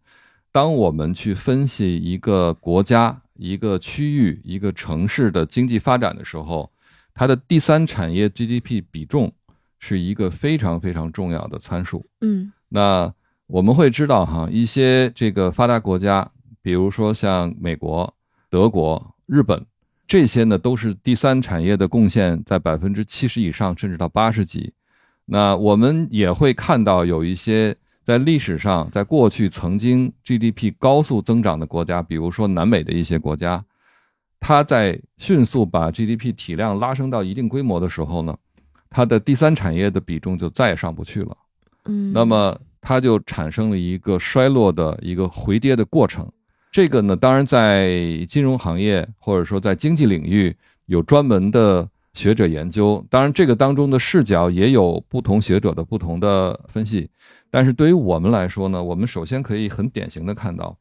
[0.52, 6.70] 当我们去分析一个国家、一个区域、一个城市的经济发展的时候，
[7.14, 9.32] 它的第三产业 GDP 比重
[9.80, 12.06] 是一个非常非常重要的参数。
[12.22, 13.12] 嗯，那
[13.48, 16.30] 我们会知道哈，一些这个发达国家，
[16.62, 18.14] 比如说像美国。
[18.52, 19.64] 德国、日本
[20.10, 24.74] 这些呢，都是第三产业的贡献在百分之七十以上，甚至到八十几。
[25.26, 33.64] 那我们也会看到有一些在历史上，在过去曾经 GDP 高速增长的国家，比如说南美的一些国家，
[34.40, 38.36] 它在迅速把 GDP 体量拉升到一定规模的时候呢，
[38.90, 41.38] 它的第三产业的比重就再也上不去了。
[41.86, 46.28] 嗯，那么它就产生了一个衰落的一个回跌的过程。
[46.72, 47.90] 这个呢，当然在
[48.28, 50.56] 金融行业或者说在经济领域
[50.86, 57.10] 有专门的学者研究，当然这个当中的视角也有不同学者的不同的分析。
[57.50, 60.78] 但是对于我们来说呢，我们首先可以很典型的看到，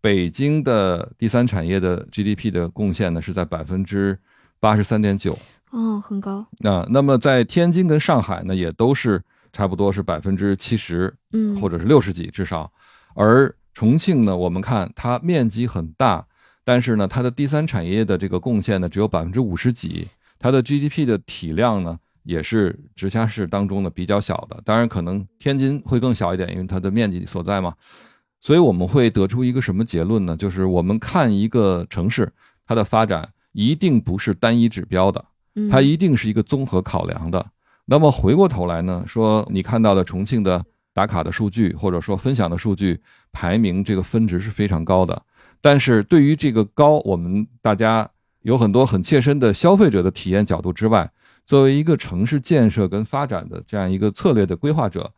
[0.00, 4.18] 北京的第三产业的 GDP 的贡献呢是在百分之
[4.58, 5.38] 八十三点九，
[5.70, 6.44] 哦，很高。
[6.58, 9.22] 那那么在天津跟上海呢，也都是
[9.52, 12.72] 差不多是百分之七十，嗯，或者是六十几至少，
[13.14, 13.54] 而。
[13.78, 16.26] 重庆呢，我们看它面积很大，
[16.64, 24.60] 但是呢，它的第三产业的这个贡献呢只有百分之五十几，它的 GDP 的体量呢也是直辖市当中的比较小的。
[24.64, 27.72] 当然，可能天津会更小一点，因为它的面积所在嘛。
[28.40, 30.36] 所以我们会得出一个什么结论呢？
[30.36, 32.32] 就是我们看一个城市，
[32.66, 35.24] 它的发展一定不是单一指标的，
[35.70, 37.46] 它一定是一个综合考量的。
[37.84, 40.64] 那么回过头来呢，说你看到的重庆的。
[40.98, 45.22] 打卡的数据，或者说分享的数据排名，这个分值是非常高的。
[45.60, 48.10] 但是对于这个高，我们大家
[48.42, 51.08] 有很多很切身的消费者的体验角度之外，
[51.46, 55.08] 作为一个城市建设跟发展的这样一个策略的规划者，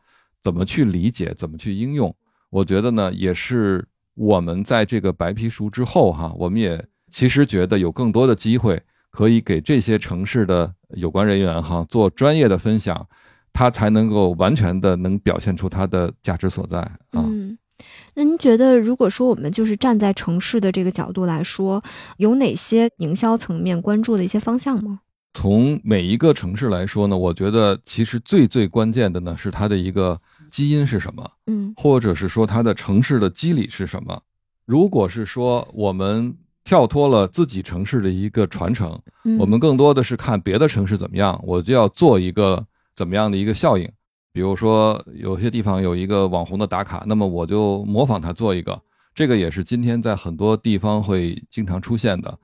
[0.42, 2.14] 怎么去理解，怎么去应用？
[2.50, 3.82] 我觉得呢，也是
[4.14, 8.78] 我们在这个白皮书之后哈，我们也其实觉得有更多的机会
[9.10, 13.08] 可以给这些城市的有关人员哈做专业的分享，
[13.52, 16.98] 它才能够完全的能表现出它的价值所在啊。
[17.14, 17.58] 嗯，
[18.14, 21.82] 那您觉得，如果说我们就是站在城市的这个角度来说，
[22.18, 25.00] 有哪些营销层面关注的一些方向吗？
[25.32, 34.20] 从每一个城市来说呢，我觉得其实最最关键的呢是它的一个基因是什么，嗯或者是说它的城市的机理是什么。
[34.66, 36.34] 如果是说我们
[36.64, 43.90] 跳脱了自己城市的一个传承，嗯，我们更多的是看别的城市怎么样，我就要做一个怎么样的一个效应。
[44.32, 48.80] 比如说有些地方有一个网红的打卡，那么我就模仿他做一个，
[49.12, 52.38] 这个也是今天在很多地方会经常出现的，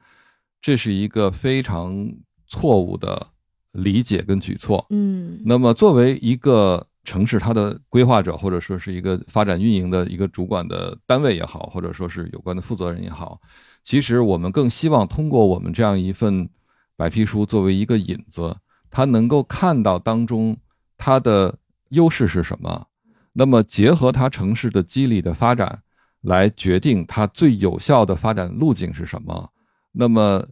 [0.61, 2.13] 这是一个非常
[2.49, 3.25] 错误的
[3.71, 4.85] 理解跟举措。
[4.91, 13.41] 嗯那么作为一个城市它的规划者，或者说是一个发展运营的一个主管的单位也好，或者说是有关的负责人也好，
[13.85, 16.51] 其实我们更希望通过我们这样一份
[16.97, 18.57] 白皮书作为一个引子，
[18.97, 20.57] 他能够看到当中
[20.97, 21.59] 它的
[21.91, 22.87] 优势是什么，
[23.35, 25.83] 那么结合它城市的激励的发展，
[26.23, 29.51] 来决定它最有效的发展路径是什么。
[29.93, 30.43] 那么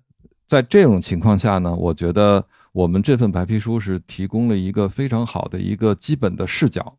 [0.47, 6.99] 在这种情况下呢，我觉得我们这份白皮书是提供了一个非常好的一个基本的视角。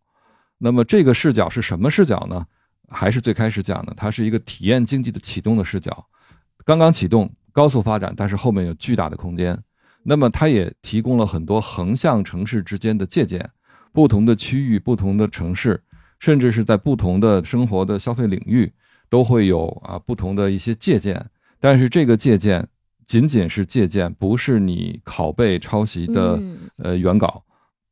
[0.57, 2.43] 那么这个视角是什么视角呢？
[2.89, 6.07] 还是最开始讲的，它是一个体验经济的启动的视角，
[6.65, 9.55] 刚刚启动，高速发展，但是后面有巨大的空间。
[10.07, 13.49] 那么它也提供了很多横向城市之间的借鉴，
[13.91, 15.81] 不同的区域、不同的城市，
[16.19, 18.71] 甚至是在不同的生活的消费领域，
[19.09, 21.25] 都会有啊不同的一些借鉴。
[21.59, 22.67] 但是这个借鉴
[23.05, 27.43] 仅仅是借鉴，不是你拷贝抄袭的嗯呃原稿。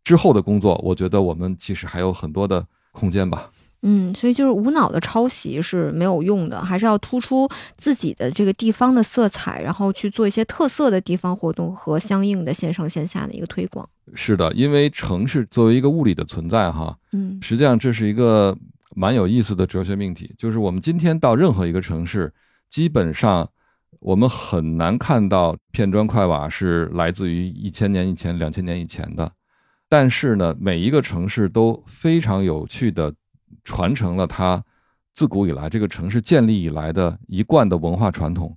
[0.04, 3.50] 之后的工作，我觉得我们其实还有很多的空间吧。
[3.84, 13.88] 嗯，所以就是无脑的抄袭是没有用的，还是要突出自己的这个地方的色彩，然后去做一些特色的地方活动和相应的线上线下的一个推广。
[14.16, 18.58] 是的，因为城市作为一个物理的存在，哈，嗯实际上这是一个
[18.96, 20.34] 蛮有意思的哲学命题。
[20.38, 22.34] 就是我们今天到任何一个城市，
[22.70, 23.50] 基本上
[24.00, 29.32] 我们很难看到片砖块瓦是来自于一千年以前、两千年以前的。
[29.90, 33.14] 但是呢，每一个城市都非常有趣的
[33.64, 34.64] 传承了它
[35.14, 38.56] 自古以来这个城市建立以来的一贯的文化传统。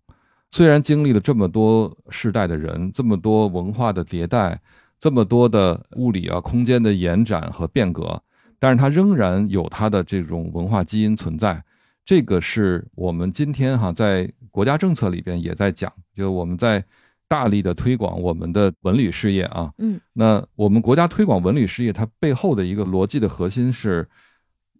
[0.51, 4.59] 虽然经历了这么多世代的人，这么多文化的迭代，
[4.99, 8.23] 这么多的物理啊空间的延展和变革，
[8.59, 11.63] 但是它仍然有它的这种文化基因存在。
[12.05, 16.83] 这个是我们今天哈在国家政策里边也在讲，就我们在
[17.29, 19.73] 大力的推广我们的文旅事业啊。
[19.79, 24.09] 嗯那我们国家推广文旅事业，它背后的一个逻辑的核心是，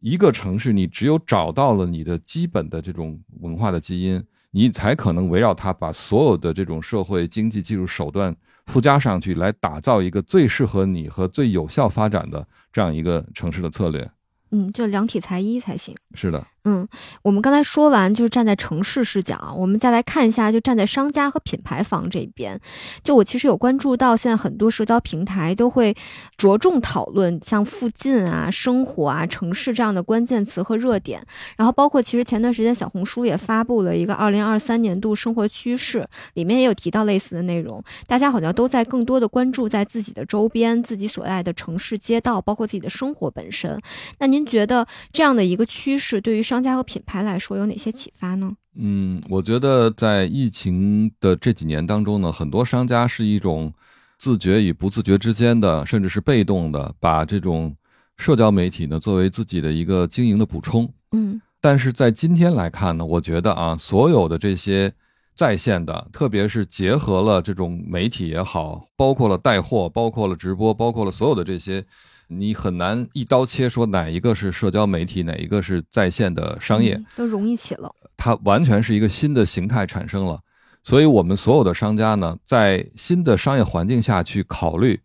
[0.07, 8.33] 一个城市你只有找到了你的基本的这种文化的基因，你才可能围绕它把所有的这种社会、经济、技术手段
[8.67, 14.09] 附加上去，来打造一个最适合你和最有效发展的这样一个城市的策略。
[14.53, 15.93] 嗯，就量体裁衣才行。
[16.15, 16.87] 是的，嗯，
[17.23, 22.61] 我们刚才说完就是站在城市视角，我们再来看一下，就站在商家和品牌方这边。
[23.05, 25.95] 就我其实有关注到，现在很多社交平台都会
[26.37, 31.25] 着重讨论像附近啊、生活啊、城市这样的关键词和热点。
[31.57, 37.81] 然后包括其实前段时间小红书也发布了一个二零二三年度生活趋势，里面也有提到类似的内容。
[38.09, 43.81] 大家好像都在更多的关注在自己的周边、自己所在的城市街道，包括自己的生活本身。
[44.19, 48.51] 那您觉得这样的一个趋势对于商商家和品牌来说有哪些启发呢？
[48.79, 53.71] 嗯，我觉得在疫情的这几年当中呢，很多商家是一种
[54.19, 57.77] 自觉与不自觉之间的，甚至是被动的，把这种
[58.17, 60.91] 社交媒体呢作为自己的一个经营的补充。
[61.13, 64.91] 嗯但是在今天来看呢，我觉得啊，所有的这些
[65.35, 71.85] 在线的，特别是结合了这种媒体也好，包括了带货，包括了直播，包括了所有的这些，
[72.29, 76.95] 你很难一刀切说哪一个是社交媒体，哪一个是在线的商业。
[76.95, 77.95] 嗯都融一起了。
[78.17, 80.41] 它完全是一个新的形态产生了。
[80.83, 85.01] 所以，我们所有的商家呢，在新的商业环境下去考虑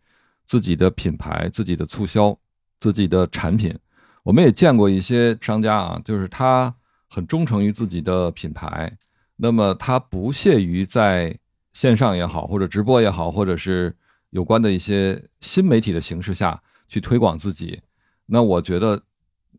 [0.46, 2.38] 自己的品牌、自己的促销、
[2.78, 3.76] 自己的产品。
[4.22, 6.72] 我们也见过一些商家啊，就是他
[7.08, 8.96] 很忠诚于自己的品牌，
[9.36, 11.36] 那么他不屑于在
[11.72, 13.94] 线上也好，或者直播也好，或者是
[14.30, 16.62] 有关的一些新媒体的形式下
[16.92, 17.80] 去推广自己。
[18.26, 19.00] 那我觉得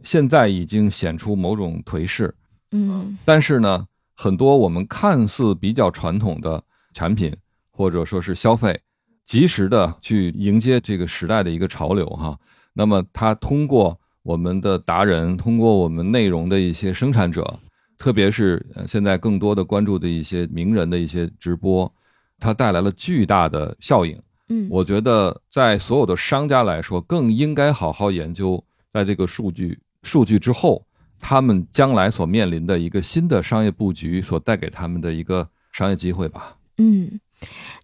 [0.04, 2.32] 现在已经显出某种颓势。
[2.72, 6.64] 嗯但是呢，很多我们看似比较传统的
[6.94, 7.36] 产品
[7.72, 8.80] 或者说是消费，
[9.26, 12.38] 及时的去迎接这个时代的一个潮流哈。
[12.74, 17.60] 那么它通过我们的达人，通过我们内容的一些生产者，
[17.98, 21.92] 特别是呃现在更多的关注的一些名人的一些直播，
[22.38, 24.22] 它带来了巨大的效应。
[24.50, 30.86] 嗯，我觉得在所有的商家来说，更应该好好研究，在这个数据数据之后，
[31.20, 36.58] 他们将来所面临的一个新的商业布局所带给他们的一个商业机会吧。
[36.78, 37.22] 嗯，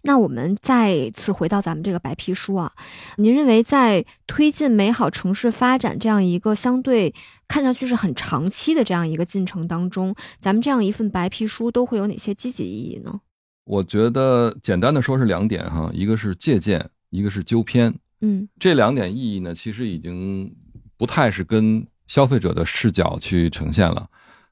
[0.02, 2.72] 那我们再次回到咱们这个白皮书啊，
[3.16, 7.14] 您认为在推进美好城市发展这样一个相对
[7.46, 13.20] 看上去是很长期的这样一个进程当中，咱们这样一份白皮书都会有哪些积极意义呢？
[13.64, 17.94] 我觉得简单的说是两点哈，一个是借鉴，一个是纠偏。
[18.20, 20.54] 嗯这两点意义呢，其实已经
[20.96, 24.08] 不太是跟消费者的视角去呈现了，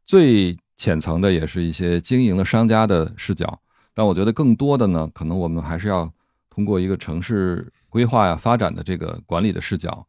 [0.07, 3.61] 最浅层的也是一些经营的商家的视角。
[3.93, 6.11] 但我觉得更多的呢，可能我们还是要
[6.49, 10.07] 通过一个城市规划呀、发展的这个管理的视角。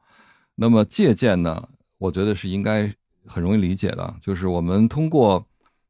[0.56, 2.94] 那么借鉴呢，我觉得是应该
[3.26, 5.44] 很容易理解的，就是我们通过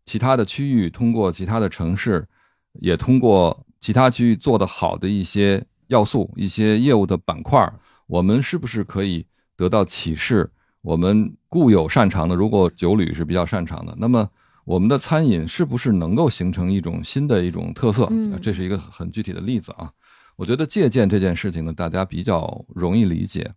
[0.05, 2.25] 其他的区域，通过其他的城市，
[2.73, 7.71] 也通过其他区域做得好的一些要素、一些业务的板块，
[8.07, 10.49] 我们是不是可以得到启示？
[10.81, 14.29] 我们固有擅长的，如果酒旅是比较擅长的，那么
[14.63, 18.07] 我们的餐饮是不是能够形成一种新的一种特色？
[18.11, 19.91] 嗯这是一个很具体的例子啊。
[20.37, 23.51] 我觉得借鉴这件事情呢，大家比较容易理解。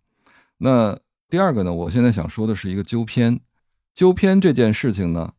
[0.57, 0.97] 那
[1.29, 3.39] 第二个呢，我现在想说的是一个纠偏。
[3.93, 5.31] 纠偏这件事情呢，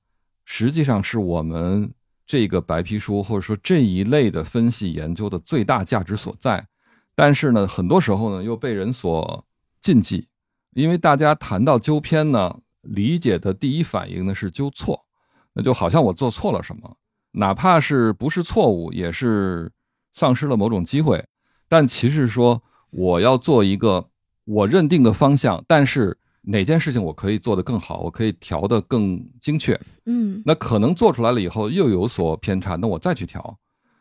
[0.45, 1.93] 实际上是我们
[2.27, 6.67] 这个白皮书或者说这一类的分析研究的最大价值所在。
[7.15, 9.47] 但是呢，很多时候呢又被人所
[9.81, 10.27] 禁忌，
[10.73, 15.05] 因为大家谈到纠偏呢，理解的第一反应呢是纠错，
[15.53, 16.97] 那就好像我做错了什么，
[17.33, 19.71] 哪怕是不是错误，也是
[20.13, 21.25] 丧失了某种机会。
[21.69, 24.09] 但其实说我要做一个
[24.45, 29.79] 我认定的方向，但是哪件事情我可以做得更好，我可以调得更精确。
[30.07, 33.59] 嗯那可能做出来了以后又有所偏差，那我再去调。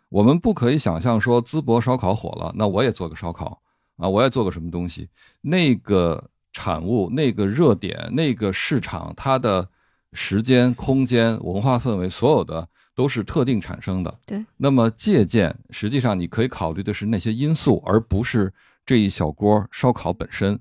[0.09, 3.61] 我们不可以想象说淄博烧烤火了，那我也做个烧烤
[3.97, 5.09] 啊，我也做个什么东西。
[5.41, 9.67] 那个产物、那个热点、那个市场，它的
[10.11, 14.19] 时间、空间、文化氛围，所有的都是特定产生的。
[14.25, 14.45] 对。
[14.57, 18.53] 那么借鉴，实际上你可以考虑的是那些因素，而不是
[18.85, 20.59] 这一小锅烧烤本身。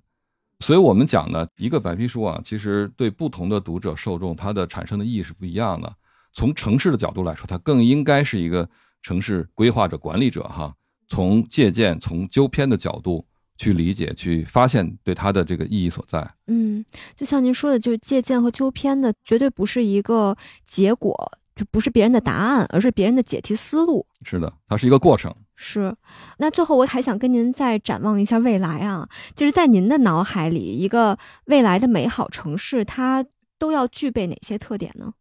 [0.63, 5.93] 所以我们讲呢，一个白皮书啊，其实对不同的读者受众，它的产生的意义是不一样的。
[6.33, 8.67] 从城市的角度来说，它更应该是一个
[9.03, 10.73] 城市规划者、管理者哈，
[11.09, 16.27] 从借鉴、从纠偏的角度去理解、去发现对它的这个意义所在。
[16.47, 16.85] 嗯，
[17.17, 24.07] 就像您说的，就是借鉴和纠偏的，绝对不是一个结果，就不是别人的答案，而是别人的解题思路。
[24.23, 25.35] 是的，它是一个过程。
[25.55, 25.95] 是，
[26.39, 33.25] 那最后我还想跟您再展望一下未来啊，就是在您的脑海里，一个未来的美好城市，它
[33.59, 35.13] 都要具备哪些特点呢？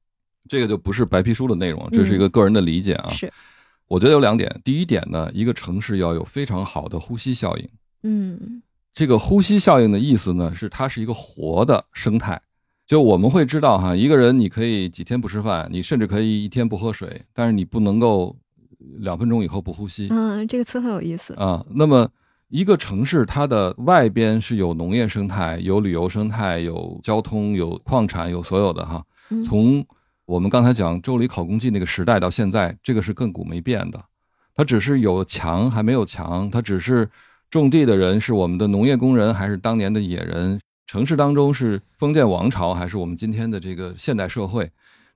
[0.50, 3.10] 这个就不是白皮书的内容，这是一个个人的理解啊。
[3.12, 3.32] 是，
[3.88, 4.50] 我觉得有两点。
[4.64, 7.70] 第一点呢，一个城市要有非常好的呼吸效应。
[8.04, 8.62] 嗯
[8.94, 12.42] 这个呼吸效应的意思呢，是它是一个活的生态。
[12.88, 18.36] 就我们会知道哈，一个人你可以几天不吃饭，你甚至可以一天不喝水，但是你不能够
[19.00, 21.34] 两分钟以后不呼吸嗯，这个词很有意思。
[21.36, 21.66] 啊。
[21.70, 22.10] 那么
[22.50, 29.04] 一个城市，它的外边是有农业生态、有旅游生态、有交通、有矿产、有所有的哈。
[29.30, 29.86] 嗯从
[30.26, 34.02] 我们刚才讲周礼考工记那个时代到现在，这个是亘古没变的。
[34.54, 37.10] 它只是有墙还没有墙，它只是
[37.50, 44.70] 种地的人是我们的农业工人还是当年的野人，城市当中是封建王朝还是我们今天的这个现代社会。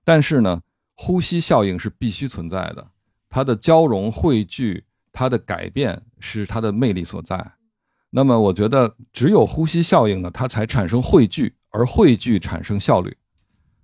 [0.03, 0.61] 但是呢，
[0.95, 2.87] 呼吸效应是必须存在的，
[3.35, 7.51] 它的交融汇聚，它的改变是它的魅力所在。
[8.11, 13.13] 那么，我觉得只有呼吸效应呢，它才产生汇聚，而汇聚产生效率。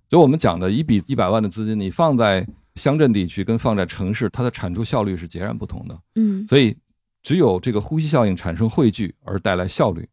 [0.08, 6.00] 就我们讲的一笔一百万的资金，你放在乡镇地区跟放在城市，它的产出效率是截然不同的。
[6.14, 6.74] 嗯所以，
[7.22, 10.08] 只有这个呼吸效应产生汇聚而带来效率，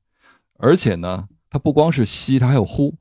[0.57, 2.93] 而且呢，它不光是吸，它还有呼，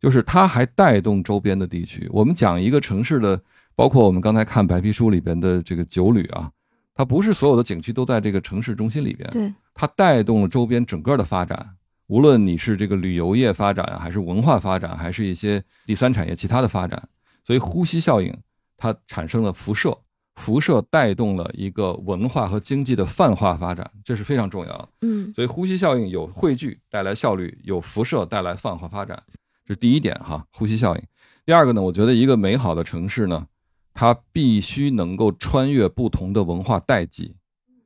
[0.00, 2.08] 就是它还带动周边的地区。
[2.10, 3.40] 我们讲一个城市的，
[3.76, 6.50] 包括我们刚才看白皮书里边的这个九旅啊，
[6.94, 11.76] 它不是所有的景区都在这个城市中心里边，对，它带动了周边整个的发展。
[12.06, 17.02] 无论你是这个旅游业发展，还是文化发展，还是一些第三产业其他的发展，
[17.44, 18.32] 所以呼吸效应
[18.76, 19.96] 它产生了辐射，
[20.36, 24.88] 辐射带动了一个文化和经济的泛化发展，这是非常重要的。
[25.00, 29.20] 嗯所以呼吸效应有汇聚带来效率，有辐射带来泛化发展，
[29.64, 30.46] 这是第一点哈。
[30.52, 31.02] 呼吸效应。
[31.46, 33.46] 第二个呢，我觉得一个美好的城市呢，
[33.94, 37.36] 它必须能够穿越不同的文化代际。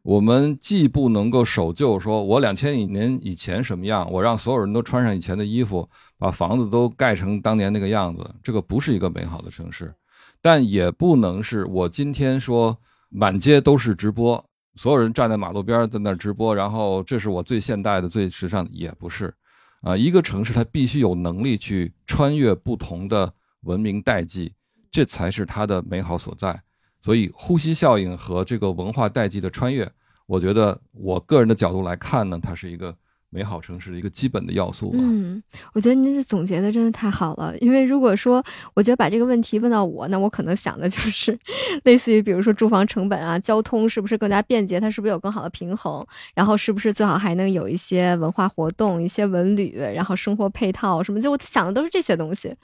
[0.03, 5.87] 我们既不能够守旧，说我两千年以前什么样，我让所有人都穿上以前的衣服，
[6.17, 9.95] 把房子都盖成当年那个样子，这个不是一个美好的城市。
[10.41, 12.79] 但也不能是我今天说
[13.11, 14.43] 满街都是直播，
[14.77, 19.35] 所有人站在马路边在那直播，然后这是我最现代的、最时尚的，也不是。
[19.83, 23.31] 啊，一个城市它必须有能力去穿越不同的
[23.63, 24.53] 文明代际，
[24.91, 26.63] 这才是它的美好所在。
[27.01, 29.91] 所以，呼吸效应和这个文化代际的穿越，
[30.27, 32.95] 我觉得我个人的角度来看呢，它是一个。
[33.31, 34.91] 美好城市的一个基本的要素。
[34.95, 35.43] 嗯，
[35.75, 37.55] 我觉得您这总结的真的太好了。
[37.59, 41.39] 因为如果说，我觉得把这个问题问到我，那我可能想的就是，
[41.85, 46.03] 类似于比如说住房成本啊，交通是不是更加便捷，它是不是有更好的平衡，
[46.35, 52.57] 然后是不是最好还能有一些文化活动、一些文旅，然后生活配套什么，就我想的都是这些东西。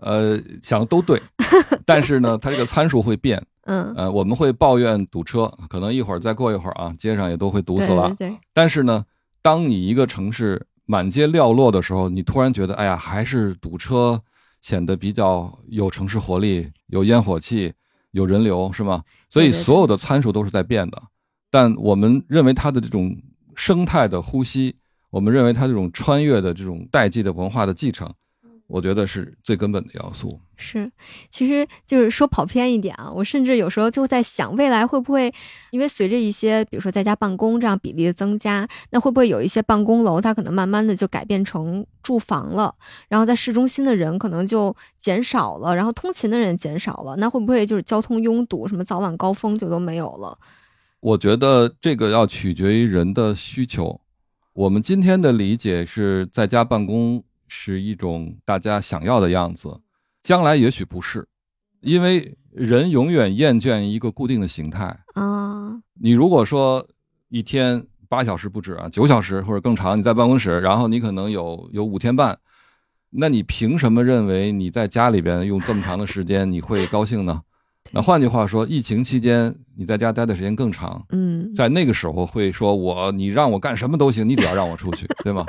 [0.00, 1.20] 呃，想的都对，
[1.84, 3.42] 但是呢，它这个参数会变。
[3.62, 8.14] 嗯，呃，我们会抱怨堵车，可能一会儿再过一会儿啊，街上也都会堵死了。
[8.18, 9.04] 对，但是呢。
[9.42, 14.20] 当你一个城市满街寥落的时候，你突然觉得，哎呀，还是堵车
[14.60, 17.72] 显得比较有城市活力，有烟火气，
[18.10, 19.04] 有人流，是吗？
[19.30, 21.00] 所以所有的参数都是在变的。
[21.48, 23.16] 但我们认为它的这种
[23.54, 24.74] 生态的呼吸，
[25.10, 28.12] 我们认为它这种穿越的这种代际的文化的继承。
[28.68, 30.40] 我觉得是最根本的要素。
[30.56, 30.90] 是，
[31.30, 35.32] 其实就是说跑偏一点啊，我甚至有时候就在想，未来会不会，
[35.70, 42.74] 因为随着一些比如说在家办公这样比例的增加，那会不会有一些办公楼，它可能慢慢的就改变成住房了，
[43.08, 50.36] 然后在市中心的人可能就减少了，然后通勤的人减少了，那会不会就是交通拥堵，什么早晚高峰就都没有了？
[51.00, 54.00] 我觉得这个要取决于人的需求。
[54.54, 57.22] 我们今天的理解是在家办公。
[57.48, 59.80] 是一种大家想要的样子，
[60.22, 61.26] 将来也许不是，
[61.80, 65.80] 因为人永远厌倦一个固定的形态啊。
[66.00, 66.86] 你如果说
[67.28, 72.38] 一天八小时不止啊，九小时或者更长，你在办公室，然后你可能有有五天半，
[73.10, 77.42] 那你凭什么认为你在家里边用这么长的时间你会高兴呢？
[77.92, 85.46] 那换句话说，疫情期间你在家待的时间更长，嗯，在那个时候会说我你让我干什么都行，你只要让我出去， 对吗？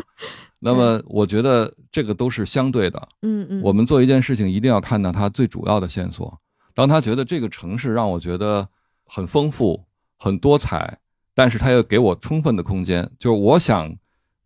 [0.60, 3.62] 那么我觉得这个都是相对的，嗯嗯。
[3.64, 6.40] 我们做一件事情一定要看到它最主要的线索。
[6.74, 8.68] 当他觉得这个城市让我觉得
[9.06, 9.84] 很丰富、
[10.18, 11.00] 很多彩，
[11.34, 13.96] 但是他又给我充分的空间，就是我想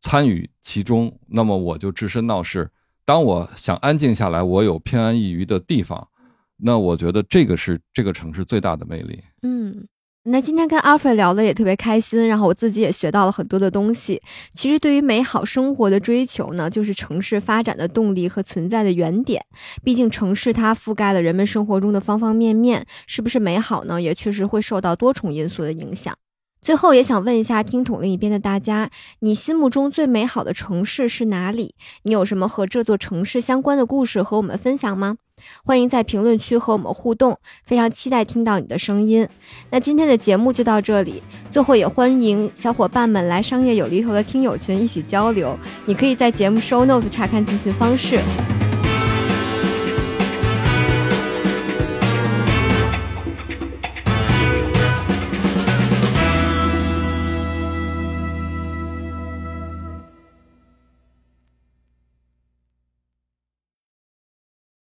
[0.01, 2.71] 参与其中，那么我就置身闹市。
[3.03, 6.07] 当我想安静下来，我有偏安一隅的地方。
[6.63, 9.19] 那我觉得这个是这个城市最大的魅力。
[9.41, 9.87] 嗯，
[10.25, 14.21] 那今天跟阿飞聊的也特别开心，然后我自己也学到了很多的东西。
[14.53, 19.43] 其实对于美好生活的追求呢，就是城市发展的动力和存在的原点。
[19.83, 23.99] 毕竟城市它覆盖了人们生活中的方方面面，是不是美好呢？
[23.99, 26.15] 也确实会受到多重因素的影响。
[26.61, 28.91] 最后也想问一下听筒另一边的大家，
[29.21, 31.73] 你心目中最美好的城市是哪里？
[32.03, 35.17] 你有什么和这座城市相关的故事和我们分享吗？
[35.65, 37.35] 欢迎在评论区和我们互动，
[37.65, 39.27] 非常期待听到你的声音。
[39.71, 45.57] 那今天的节目就到这里，最后也欢迎小伙伴们来商业有厘头的听友群一起交流。
[45.87, 48.19] 你可以在节目 show notes 查看进群方式。